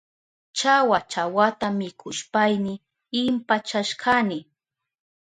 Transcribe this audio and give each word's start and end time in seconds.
Chawa 0.57 0.99
chawata 1.11 1.67
mikushpayni 1.79 2.73
impachashkani. 3.21 4.37